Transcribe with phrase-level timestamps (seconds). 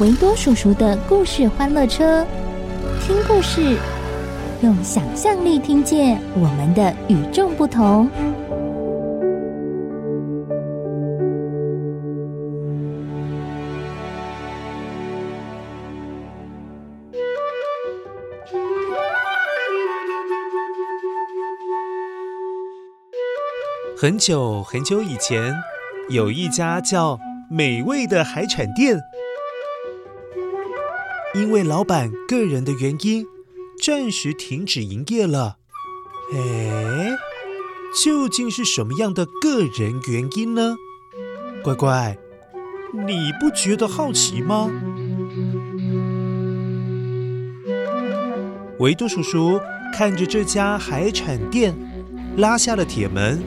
[0.00, 2.26] 维多叔叔的故事欢乐车，
[3.02, 3.76] 听故事，
[4.62, 8.08] 用想象力听见我们的与众不同。
[23.98, 25.54] 很久很久以前，
[26.08, 27.18] 有一家叫
[27.50, 28.98] 美味的海产店，
[31.32, 33.24] 因为老板个人的原因，
[33.80, 35.58] 暂时停止营业了。
[36.34, 37.10] 哎，
[38.02, 40.74] 究竟是什么样的个人原因呢？
[41.62, 42.18] 乖乖，
[43.06, 44.68] 你不觉得好奇吗？
[48.80, 49.60] 维多叔叔
[49.94, 51.72] 看着这家海产店，
[52.38, 53.40] 拉下了铁门。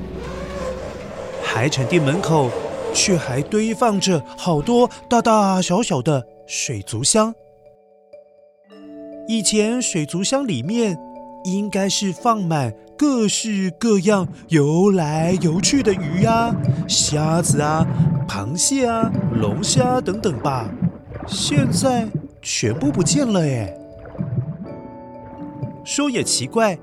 [1.43, 2.49] 海产店门口
[2.93, 7.33] 却还堆放着好多大大小小的水族箱。
[9.27, 10.97] 以前水族箱里面
[11.45, 16.55] 应该是放满各式各样游来游去的鱼啊、
[16.87, 17.85] 虾子啊、
[18.27, 20.69] 螃蟹啊、龙虾等等吧，
[21.27, 22.07] 现在
[22.41, 23.77] 全部不见了耶。
[25.85, 26.77] 说也奇怪，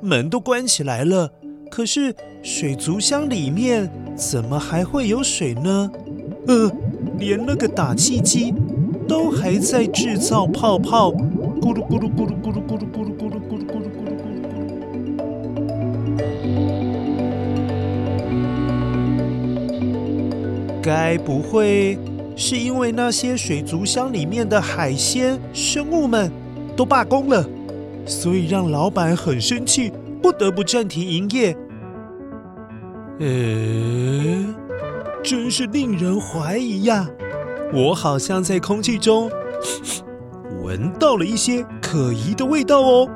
[0.00, 1.30] 门都关起来了。
[1.70, 5.90] 可是水族箱里面怎么还会有水呢？
[6.46, 6.70] 呃，
[7.18, 8.54] 连那个打气机
[9.08, 11.12] 都还在制造泡泡，
[11.66, 14.46] 咕噜咕噜咕噜咕噜咕噜咕噜咕噜咕噜咕噜咕噜咕噜。
[20.80, 21.98] 该不会
[22.36, 26.30] 是因为那些水族箱里面的海鲜生物们
[26.76, 27.44] 都罢工了，
[28.06, 29.92] 所以让老板很生气？
[30.22, 31.56] 不得不暂停营业。
[33.18, 33.26] 呃，
[35.20, 37.10] 真是令人怀疑呀！
[37.74, 39.28] 我好像在空气中
[40.66, 43.08] 闻到了一些可疑的味道哦。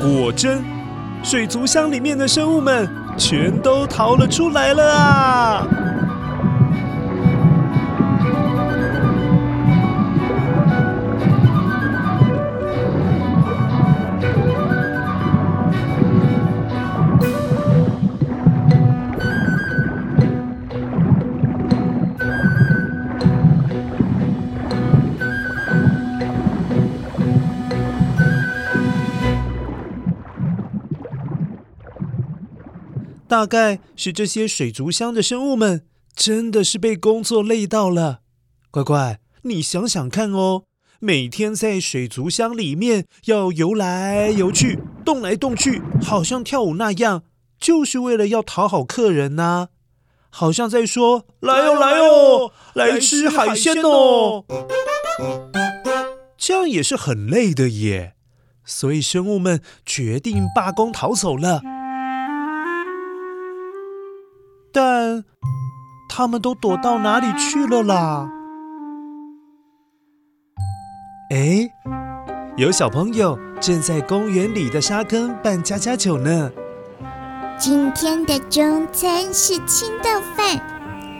[0.00, 0.64] 果真，
[1.22, 5.68] 水族箱里面的生物们全都逃了出来了啊！
[33.28, 35.84] 大概是这些水族箱的生物们
[36.16, 38.20] 真的是被工作累到了。
[38.70, 40.64] 乖乖，你想想看哦，
[40.98, 47.22] 每天在水族箱里面要游来游去、动来动去，好像跳舞那样，
[47.60, 49.68] 就是为了要讨好客人呐。
[50.30, 54.44] 好像在说：“来哦，来哦，来吃海鲜哦。”
[56.36, 58.14] 这样也是很累的耶。
[58.64, 61.62] 所以生物们决定罢工逃走了。
[64.80, 65.24] 但
[66.08, 68.30] 他们都躲到哪里去了啦？
[71.32, 71.68] 哎，
[72.56, 76.52] 有小朋友正在公园里的沙坑办家家酒呢。
[77.58, 80.56] 今天的中餐是青豆饭，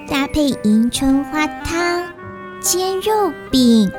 [0.09, 2.05] 搭配迎春花汤、
[2.61, 3.11] 煎肉
[3.51, 3.91] 饼。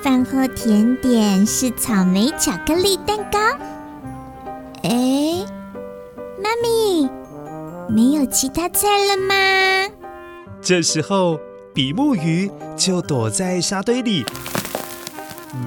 [0.00, 3.38] 饭后甜点是草莓巧克力蛋糕。
[4.84, 5.44] 哎，
[6.42, 7.15] 妈咪。
[7.88, 9.34] 没有其他菜了吗？
[10.60, 11.38] 这时候，
[11.72, 14.24] 比目鱼就躲在沙堆里，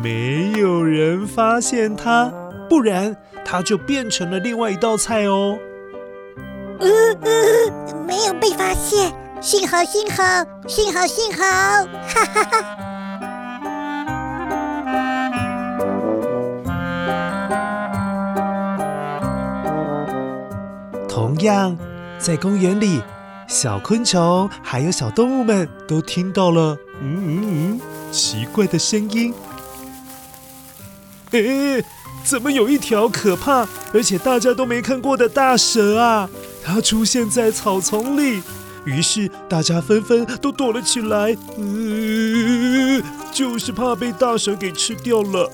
[0.04, 2.31] 没有人发现它，
[2.69, 5.57] 不然它就变成了另外一道菜哦。
[6.80, 6.89] 呃
[7.21, 7.31] 呃，
[8.06, 12.75] 没有被发现，幸好幸好幸好幸好，哈哈哈。
[21.07, 21.77] 同样，
[22.19, 23.01] 在公园里，
[23.48, 27.81] 小昆虫还有小动物们都听到了，嗯嗯嗯，
[28.12, 29.33] 奇怪的声音。
[31.31, 31.83] 诶，
[32.24, 36.30] 怎么有一条可怕而且大家都没看过的大蛇啊？
[36.63, 38.44] 它出现在草丛里，
[38.83, 43.01] 于是大家纷纷都躲了起来，嗯，
[43.31, 45.50] 就是怕被大蛇给吃掉了。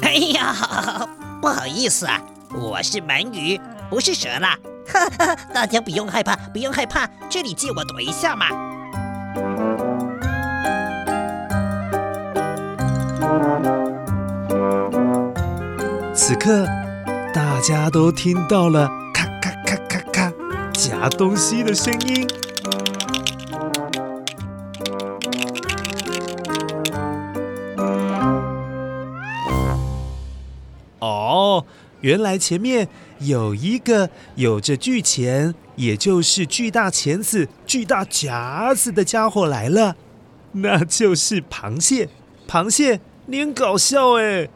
[0.00, 1.06] 哎呀，
[1.42, 2.22] 不好意思啊，
[2.52, 3.60] 我是鳗鱼，
[3.94, 4.58] 不是蛇啦。
[4.88, 8.46] 哈哈，大家不用害怕，不用害怕，这里借我躲一下嘛。
[16.12, 16.66] 此刻，
[17.32, 20.32] 大家都听到了咔咔咔咔咔
[20.72, 22.26] 夹东西的声音。
[32.04, 32.86] 原来前面
[33.20, 39.96] 有一个有着巨钳，也就是巨大钳子、巨大夹子的家伙来了，
[40.52, 42.10] 那就是螃蟹。
[42.46, 44.50] 螃蟹，你很搞笑哎！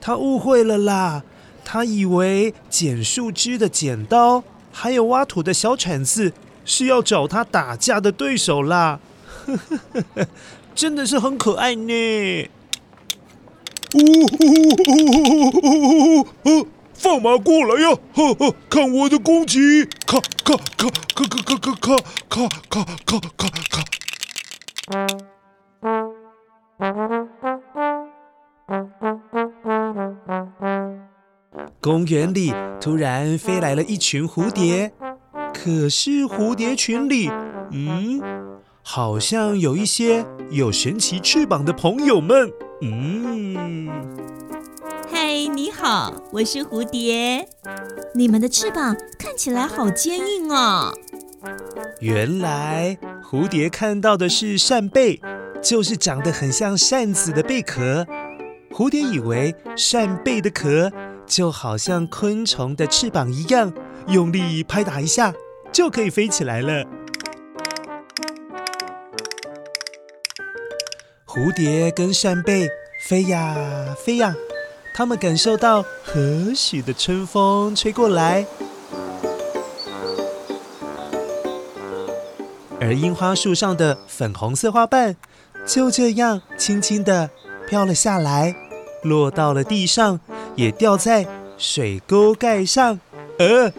[0.00, 1.22] 他误会了啦，
[1.62, 4.42] 他以为剪树枝的剪刀，
[4.72, 6.32] 还有挖土的小铲子
[6.64, 8.98] 是要找他打架的对手啦，
[9.44, 10.26] 呵呵呵呵，
[10.74, 12.48] 真的是很可爱呢。
[13.92, 14.00] 哦
[14.40, 14.56] 哦
[15.62, 17.98] 哦哦，放马过来呀！
[18.14, 19.84] 呵呵，看我的攻击！
[20.06, 21.96] 咔咔咔咔咔咔咔
[22.28, 23.84] 咔咔咔咔咔。
[31.80, 34.92] 公园里突然飞来了一群蝴蝶，
[35.52, 37.28] 可是蝴蝶群里，
[37.70, 38.22] 嗯，
[38.82, 42.50] 好像有一些有神奇翅膀的朋友们。
[42.80, 43.88] 嗯，
[45.26, 47.48] 嗨，你好，我是蝴蝶。
[48.14, 50.92] 你们的翅膀看起来好坚硬哦。
[52.00, 55.22] 原来蝴蝶看到的是扇贝，
[55.62, 58.06] 就是长得很像扇子的贝壳。
[58.70, 60.92] 蝴蝶以为扇贝的壳
[61.26, 63.72] 就好像昆虫的翅膀一样，
[64.08, 65.32] 用力拍打一下
[65.72, 66.84] 就可以飞起来了。
[71.26, 72.68] 蝴蝶跟扇贝
[73.08, 74.34] 飞呀飞呀，
[74.96, 76.20] 他们感受到和
[76.54, 78.46] 煦的春风吹过来，
[82.80, 85.16] 而樱花树上的粉红色花瓣
[85.66, 87.28] 就这样轻轻地
[87.66, 88.54] 飘了下来。
[89.02, 90.20] 落到了地上，
[90.54, 91.26] 也掉在
[91.58, 93.00] 水沟盖上。
[93.38, 93.72] 呃，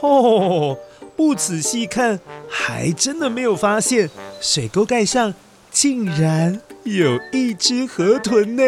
[0.00, 0.78] 哦，
[1.16, 4.08] 不仔细看，还真的没有发现
[4.40, 5.34] 水沟盖上
[5.72, 8.62] 竟然有一只河豚呢。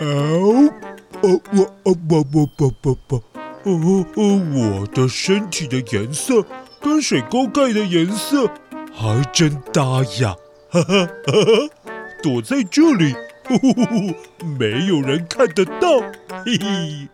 [0.00, 0.72] 哦，
[1.22, 3.16] 哦，我，哦，不不不不不，
[3.64, 6.44] 哦哦，我的身体的颜色
[6.80, 8.50] 跟水沟盖的颜色
[8.94, 10.34] 还真搭呀！
[10.70, 11.92] 哈哈哈哈，
[12.22, 13.14] 躲在这里。
[13.44, 14.14] 呼呼呼，
[14.58, 16.00] 没有人看得到，
[16.44, 17.08] 嘿嘿。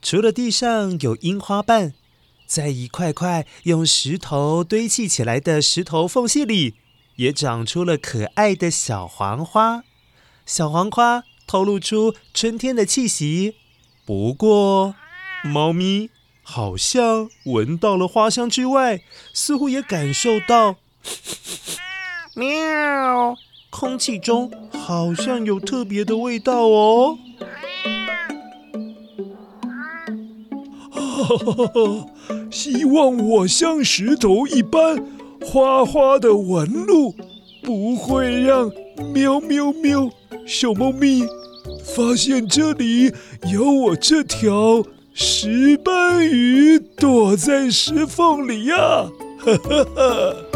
[0.00, 1.92] 除了地上有樱花瓣，
[2.50, 6.74] 在一块块用石头堆砌起来的石头缝隙里，
[7.14, 9.84] 也长出了可爱的小黄花。
[10.44, 13.54] 小黄花透露出春天的气息。
[14.04, 14.96] 不过，
[15.44, 16.10] 猫咪。
[16.42, 19.02] 好像闻到了花香之外，
[19.32, 20.78] 似乎也感受到，
[22.34, 23.36] 喵，
[23.70, 27.16] 空气中好像有特别的味道哦。
[32.50, 35.02] 希望我像石头一般，
[35.40, 37.14] 花花的纹路
[37.62, 38.70] 不会让
[39.14, 40.10] 喵喵喵
[40.46, 41.22] 小猫咪
[41.84, 43.12] 发现这里
[43.52, 44.84] 有我这条。
[45.12, 50.49] 石斑鱼躲在石缝里呀，哈哈哈。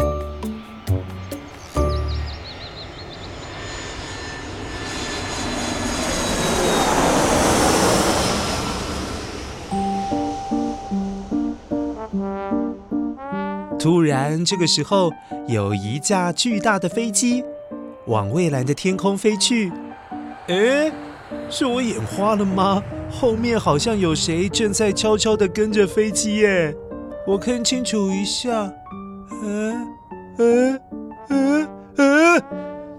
[14.43, 15.11] 这个时候
[15.47, 17.43] 有一架巨大的飞机
[18.07, 19.71] 往蔚蓝的天空飞去。
[20.47, 20.91] 诶，
[21.49, 22.83] 是我眼花了吗？
[23.09, 26.75] 后面好像有谁正在悄悄地跟着飞机耶，
[27.25, 28.71] 我看清楚一下，
[29.43, 29.87] 嗯
[30.37, 30.79] 嗯
[31.29, 32.43] 嗯嗯，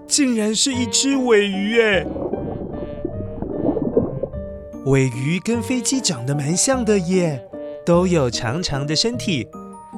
[0.07, 2.05] 竟然是一只尾鱼哎！
[4.85, 7.45] 尾鱼跟飞机长得蛮像的耶，
[7.85, 9.47] 都有长长的身体。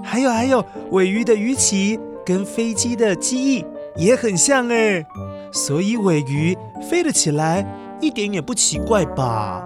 [0.03, 3.65] 还有还有，尾鱼的鱼鳍跟飞机的机翼
[3.95, 5.05] 也很像哎，
[5.51, 6.57] 所以尾鱼
[6.89, 7.65] 飞了起来
[8.01, 9.63] 一点也不奇怪吧？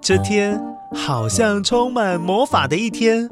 [0.00, 0.58] 这天
[0.94, 3.28] 好像充满魔法的一天，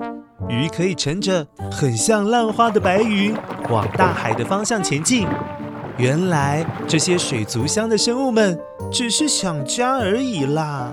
[0.47, 3.35] 鱼可以乘着很像浪花的白云
[3.71, 5.27] 往大海的方向前进。
[5.99, 8.59] 原来这些水族箱的生物们
[8.93, 10.93] 只是想家而已啦，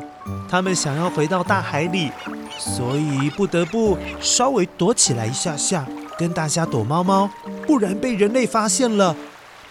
[0.49, 2.09] 他们想要回到大海里，
[2.57, 5.85] 所以不得不稍微躲起来一下下，
[6.17, 7.29] 跟大家躲猫猫，
[7.67, 9.13] 不然被人类发现了，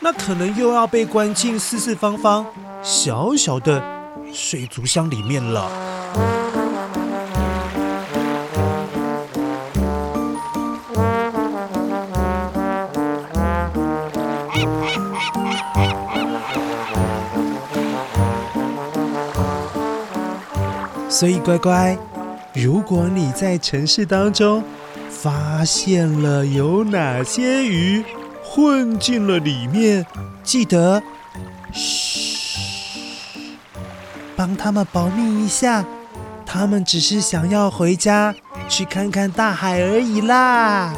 [0.00, 2.44] 那可能又要被关进四四方方
[2.82, 3.82] 小小的
[4.32, 6.61] 水族箱里面了。
[21.12, 21.96] 所以乖乖，
[22.54, 24.64] 如果你在城市当中
[25.10, 28.02] 发现了有哪些鱼
[28.42, 30.06] 混进了里面，
[30.42, 31.02] 记得
[31.70, 33.58] 嘘，
[34.34, 35.84] 帮他们保密一下。
[36.46, 38.34] 他们只是想要回家
[38.66, 40.94] 去看看大海而已啦。